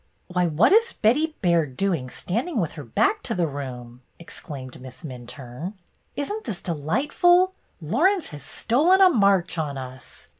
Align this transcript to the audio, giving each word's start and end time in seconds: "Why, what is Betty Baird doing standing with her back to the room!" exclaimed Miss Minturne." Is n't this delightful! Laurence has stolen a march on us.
"Why, 0.29 0.47
what 0.47 0.71
is 0.71 0.93
Betty 0.93 1.35
Baird 1.43 1.77
doing 1.77 2.09
standing 2.09 2.59
with 2.59 2.71
her 2.73 2.83
back 2.83 3.21
to 3.21 3.35
the 3.35 3.45
room!" 3.45 4.01
exclaimed 4.17 4.81
Miss 4.81 5.03
Minturne." 5.03 5.75
Is 6.15 6.31
n't 6.31 6.45
this 6.45 6.59
delightful! 6.59 7.53
Laurence 7.79 8.29
has 8.29 8.41
stolen 8.41 8.99
a 8.99 9.11
march 9.11 9.59
on 9.59 9.77
us. 9.77 10.27